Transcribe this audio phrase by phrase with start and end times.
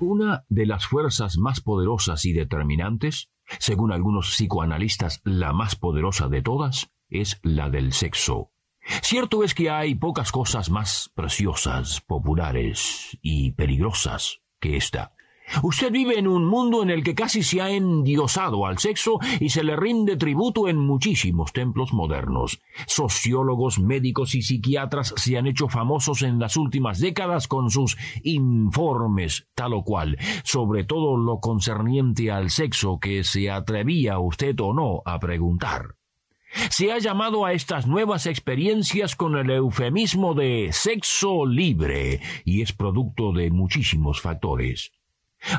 [0.00, 6.42] Una de las fuerzas más poderosas y determinantes, según algunos psicoanalistas la más poderosa de
[6.42, 8.50] todas, es la del sexo.
[9.02, 15.13] Cierto es que hay pocas cosas más preciosas, populares y peligrosas que esta.
[15.62, 19.50] Usted vive en un mundo en el que casi se ha endiosado al sexo y
[19.50, 22.60] se le rinde tributo en muchísimos templos modernos.
[22.86, 29.46] Sociólogos, médicos y psiquiatras se han hecho famosos en las últimas décadas con sus informes
[29.54, 35.02] tal o cual, sobre todo lo concerniente al sexo que se atrevía usted o no
[35.04, 35.96] a preguntar.
[36.70, 42.72] Se ha llamado a estas nuevas experiencias con el eufemismo de sexo libre y es
[42.72, 44.92] producto de muchísimos factores.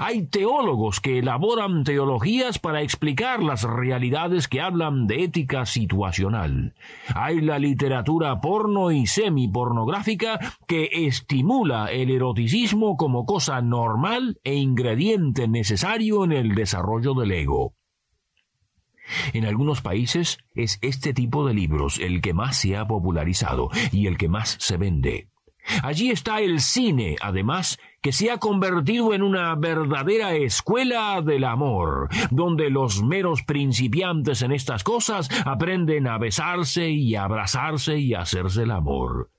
[0.00, 6.74] Hay teólogos que elaboran teologías para explicar las realidades que hablan de ética situacional.
[7.14, 15.48] Hay la literatura porno y semipornográfica que estimula el eroticismo como cosa normal e ingrediente
[15.48, 17.74] necesario en el desarrollo del ego.
[19.32, 24.06] En algunos países es este tipo de libros el que más se ha popularizado y
[24.06, 25.28] el que más se vende.
[25.82, 32.08] Allí está el cine, además, que se ha convertido en una verdadera escuela del amor,
[32.30, 38.20] donde los meros principiantes en estas cosas aprenden a besarse y a abrazarse y a
[38.20, 39.30] hacerse el amor.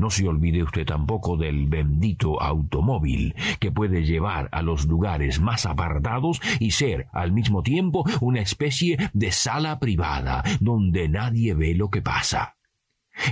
[0.00, 5.66] No se olvide usted tampoco del bendito automóvil que puede llevar a los lugares más
[5.66, 11.90] apartados y ser al mismo tiempo una especie de sala privada donde nadie ve lo
[11.90, 12.56] que pasa.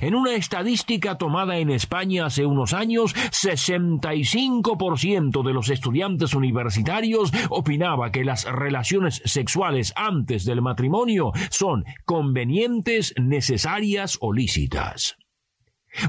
[0.01, 8.11] En una estadística tomada en España hace unos años, 65% de los estudiantes universitarios opinaba
[8.11, 15.17] que las relaciones sexuales antes del matrimonio son convenientes, necesarias o lícitas.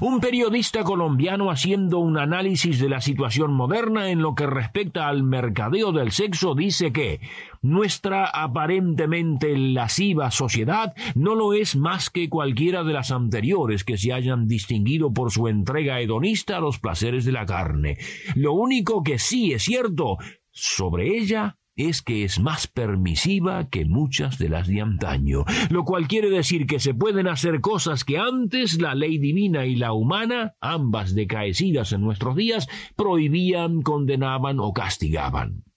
[0.01, 5.23] Un periodista colombiano haciendo un análisis de la situación moderna en lo que respecta al
[5.23, 7.19] mercadeo del sexo dice que
[7.61, 14.13] nuestra aparentemente lasciva sociedad no lo es más que cualquiera de las anteriores que se
[14.13, 17.97] hayan distinguido por su entrega hedonista a los placeres de la carne.
[18.35, 20.17] Lo único que sí es cierto
[20.51, 26.07] sobre ella es que es más permisiva que muchas de las de antaño, lo cual
[26.07, 30.55] quiere decir que se pueden hacer cosas que antes la ley divina y la humana,
[30.59, 35.68] ambas decaecidas en nuestros días, prohibían, condenaban o castigaban.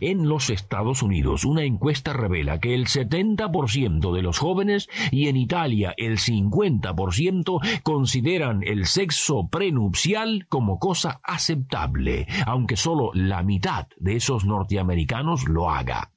[0.00, 5.36] En los Estados Unidos, una encuesta revela que el 70% de los jóvenes y en
[5.36, 14.16] Italia el 50% consideran el sexo prenupcial como cosa aceptable, aunque solo la mitad de
[14.16, 16.10] esos norteamericanos lo haga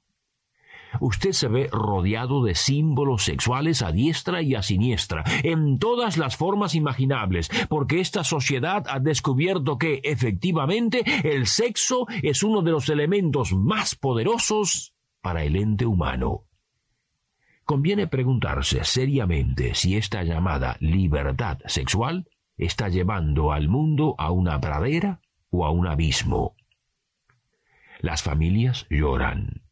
[0.99, 6.37] usted se ve rodeado de símbolos sexuales a diestra y a siniestra, en todas las
[6.37, 12.89] formas imaginables, porque esta sociedad ha descubierto que, efectivamente, el sexo es uno de los
[12.89, 16.45] elementos más poderosos para el ente humano.
[17.65, 22.27] Conviene preguntarse seriamente si esta llamada libertad sexual
[22.57, 26.55] está llevando al mundo a una pradera o a un abismo.
[27.99, 29.62] Las familias lloran,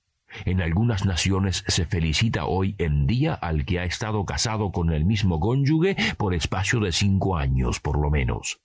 [0.45, 5.05] en algunas naciones se felicita hoy en día al que ha estado casado con el
[5.05, 8.61] mismo cónyuge por espacio de cinco años, por lo menos.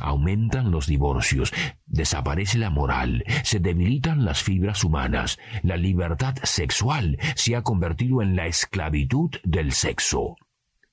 [0.00, 1.52] Aumentan los divorcios,
[1.86, 8.36] desaparece la moral, se debilitan las fibras humanas, la libertad sexual se ha convertido en
[8.36, 10.36] la esclavitud del sexo.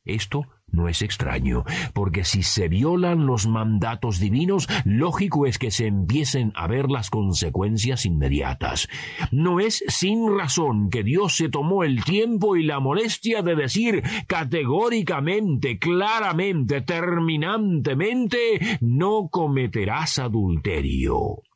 [0.06, 1.63] Esto no es extraño,
[1.94, 7.09] porque si se violan los mandatos divinos, lógico es que se empiecen a ver las
[7.09, 8.88] consecuencias inmediatas.
[9.31, 14.03] No es sin razón que Dios se tomó el tiempo y la molestia de decir
[14.28, 21.47] categóricamente, claramente, terminantemente, no cometerás adulterio.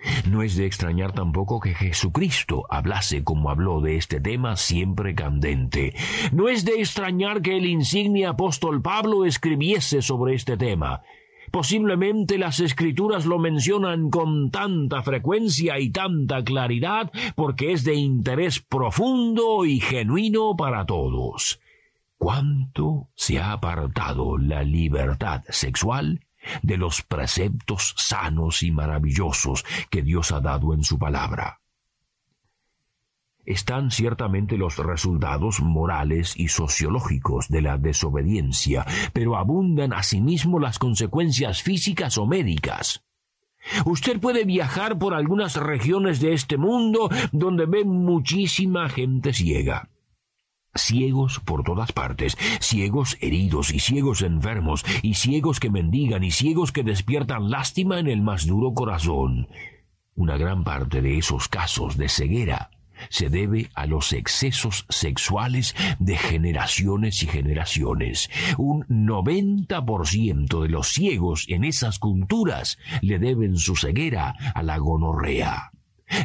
[0.30, 5.94] No es de extrañar tampoco que Jesucristo hablase como habló de este tema siempre candente.
[6.32, 11.02] No es de extrañar que el insigne apóstol Pablo escribiese sobre este tema.
[11.50, 18.60] Posiblemente las escrituras lo mencionan con tanta frecuencia y tanta claridad porque es de interés
[18.60, 21.60] profundo y genuino para todos.
[22.18, 26.20] ¿Cuánto se ha apartado la libertad sexual
[26.62, 31.60] de los preceptos sanos y maravillosos que Dios ha dado en su palabra.
[33.44, 38.84] Están ciertamente los resultados morales y sociológicos de la desobediencia,
[39.14, 43.02] pero abundan asimismo las consecuencias físicas o médicas.
[43.86, 49.88] Usted puede viajar por algunas regiones de este mundo donde ve muchísima gente ciega
[50.74, 56.72] ciegos por todas partes, ciegos heridos y ciegos enfermos, y ciegos que mendigan y ciegos
[56.72, 59.48] que despiertan lástima en el más duro corazón.
[60.14, 62.70] Una gran parte de esos casos de ceguera
[63.10, 68.30] se debe a los excesos sexuales de generaciones y generaciones.
[68.56, 75.72] Un 90% de los ciegos en esas culturas le deben su ceguera a la gonorrea.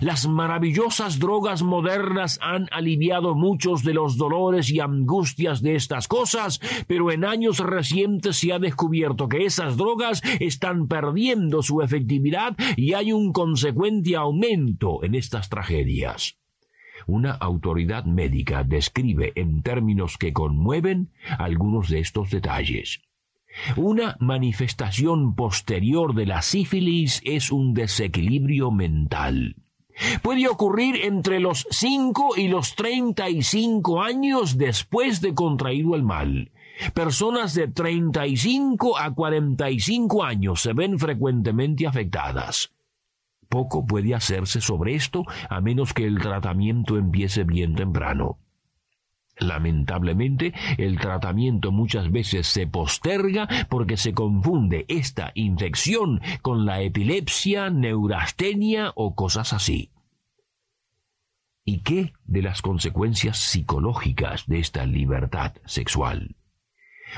[0.02, 6.60] Las maravillosas drogas modernas han aliviado muchos de los dolores y angustias de estas cosas,
[6.88, 12.94] pero en años recientes se ha descubierto que esas drogas están perdiendo su efectividad y
[12.94, 16.38] hay un consecuente aumento en estas tragedias.
[17.06, 23.02] Una autoridad médica describe en términos que conmueven algunos de estos detalles.
[23.76, 29.56] Una manifestación posterior de la sífilis es un desequilibrio mental.
[30.22, 36.52] Puede ocurrir entre los 5 y los 35 años después de contraído el mal.
[36.94, 42.72] Personas de 35 a 45 años se ven frecuentemente afectadas.
[43.48, 48.40] Poco puede hacerse sobre esto a menos que el tratamiento empiece bien temprano.
[49.38, 57.70] Lamentablemente, el tratamiento muchas veces se posterga porque se confunde esta infección con la epilepsia,
[57.70, 59.90] neurastenia o cosas así.
[61.66, 66.36] ¿Y qué de las consecuencias psicológicas de esta libertad sexual?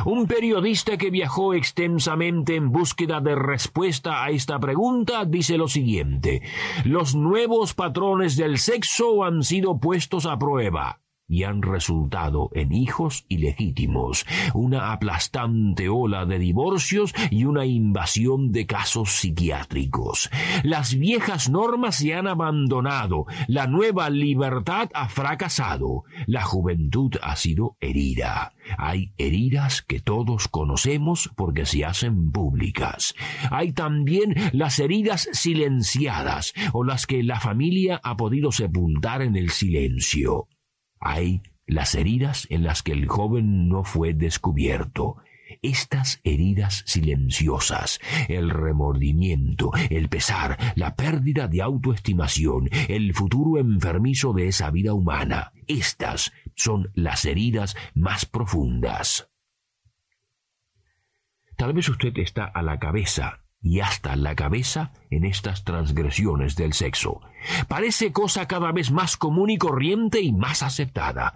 [0.05, 6.41] Un periodista que viajó extensamente en búsqueda de respuesta a esta pregunta dice lo siguiente,
[6.83, 13.25] los nuevos patrones del sexo han sido puestos a prueba y han resultado en hijos
[13.29, 20.29] ilegítimos, una aplastante ola de divorcios y una invasión de casos psiquiátricos.
[20.63, 27.77] Las viejas normas se han abandonado, la nueva libertad ha fracasado, la juventud ha sido
[27.79, 28.53] herida.
[28.77, 33.15] Hay heridas que todos conocemos porque se hacen públicas.
[33.51, 39.49] Hay también las heridas silenciadas o las que la familia ha podido sepultar en el
[39.51, 40.47] silencio.
[40.99, 45.17] Hay las heridas en las que el joven no fue descubierto.
[45.61, 54.47] Estas heridas silenciosas, el remordimiento, el pesar, la pérdida de autoestimación, el futuro enfermizo de
[54.47, 59.29] esa vida humana, estas son las heridas más profundas.
[61.55, 66.73] Tal vez usted está a la cabeza y hasta la cabeza en estas transgresiones del
[66.73, 67.21] sexo.
[67.67, 71.33] Parece cosa cada vez más común y corriente y más aceptada.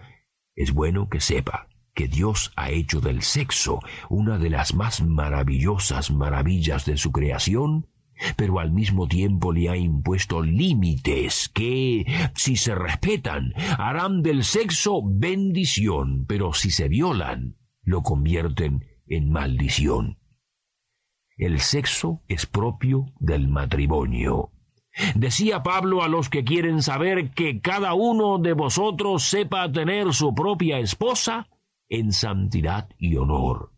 [0.56, 3.80] Es bueno que sepa que Dios ha hecho del sexo
[4.10, 7.88] una de las más maravillosas maravillas de su creación,
[8.36, 12.06] pero al mismo tiempo le ha impuesto límites que,
[12.36, 20.19] si se respetan, harán del sexo bendición, pero si se violan, lo convierten en maldición.
[21.40, 24.52] El sexo es propio del matrimonio.
[25.16, 30.36] Decía Pablo a los que quieren saber que cada uno de vosotros sepa tener su
[30.36, 31.48] propia esposa
[31.88, 33.72] en santidad y honor.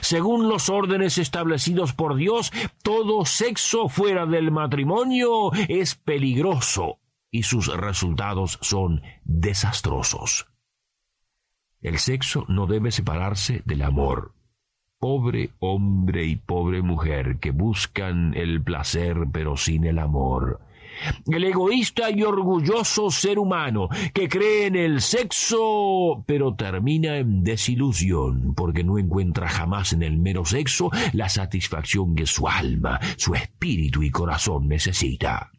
[0.00, 2.50] Según los órdenes establecidos por Dios,
[2.82, 10.46] todo sexo fuera del matrimonio es peligroso y sus resultados son desastrosos.
[11.82, 14.33] El sexo no debe separarse del amor
[15.04, 20.60] pobre hombre y pobre mujer que buscan el placer pero sin el amor.
[21.30, 28.54] El egoísta y orgulloso ser humano que cree en el sexo pero termina en desilusión
[28.54, 34.02] porque no encuentra jamás en el mero sexo la satisfacción que su alma, su espíritu
[34.02, 35.50] y corazón necesita.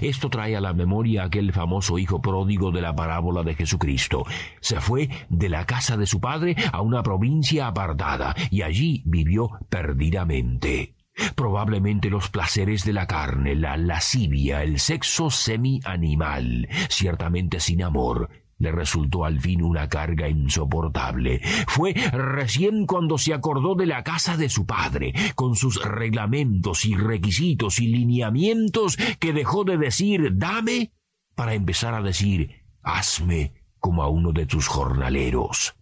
[0.00, 4.24] Esto trae a la memoria aquel famoso hijo pródigo de la parábola de Jesucristo.
[4.60, 9.50] Se fue de la casa de su padre a una provincia apartada y allí vivió
[9.68, 10.94] perdidamente.
[11.36, 18.72] Probablemente los placeres de la carne, la lascivia, el sexo semi-animal, ciertamente sin amor, le
[18.72, 21.40] resultó al fin una carga insoportable.
[21.66, 26.94] Fue recién cuando se acordó de la casa de su padre, con sus reglamentos y
[26.94, 30.92] requisitos y lineamientos, que dejó de decir dame
[31.34, 35.74] para empezar a decir hazme como a uno de tus jornaleros.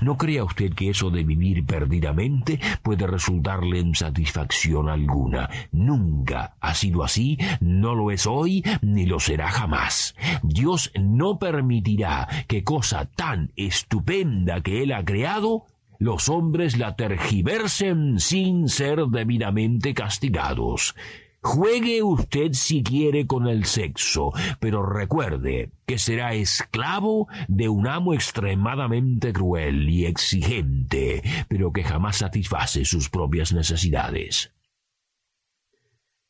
[0.00, 5.48] No crea usted que eso de vivir perdidamente puede resultarle en satisfacción alguna.
[5.72, 10.14] Nunca ha sido así, no lo es hoy, ni lo será jamás.
[10.42, 15.66] Dios no permitirá que cosa tan estupenda que Él ha creado,
[15.98, 20.94] los hombres la tergiversen sin ser debidamente castigados.
[21.42, 28.12] Juegue usted si quiere con el sexo, pero recuerde que será esclavo de un amo
[28.12, 34.52] extremadamente cruel y exigente, pero que jamás satisface sus propias necesidades.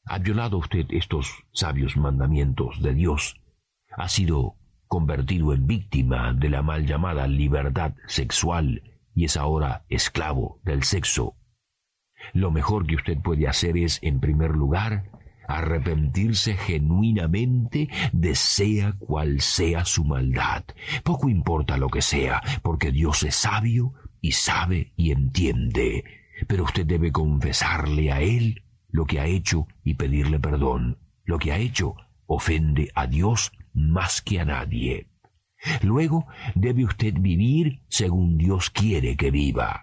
[0.05, 3.41] Ha violado usted estos sabios mandamientos de Dios.
[3.97, 8.83] Ha sido convertido en víctima de la mal llamada libertad sexual
[9.15, 11.35] y es ahora esclavo del sexo
[12.33, 15.11] lo mejor que usted puede hacer es, en primer lugar,
[15.49, 20.65] arrepentirse genuinamente de sea cual sea su maldad.
[21.03, 26.05] Poco importa lo que sea, porque Dios es sabio y sabe y entiende.
[26.47, 30.99] Pero usted debe confesarle a Él lo que ha hecho y pedirle perdón.
[31.25, 31.97] Lo que ha hecho
[32.27, 35.09] ofende a Dios más que a nadie.
[35.83, 39.83] Luego debe usted vivir según Dios quiere que viva.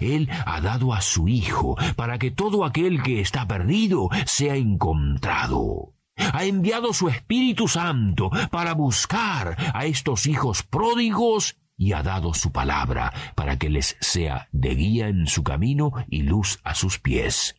[0.00, 5.94] Él ha dado a su Hijo para que todo aquel que está perdido sea encontrado.
[6.16, 12.52] Ha enviado su Espíritu Santo para buscar a estos hijos pródigos y ha dado su
[12.52, 17.56] palabra para que les sea de guía en su camino y luz a sus pies.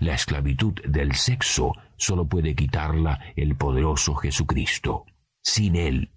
[0.00, 5.04] La esclavitud del sexo solo puede quitarla el poderoso Jesucristo.
[5.42, 6.12] Sin Él,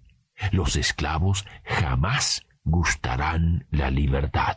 [0.52, 4.56] los esclavos jamás gustarán la libertad.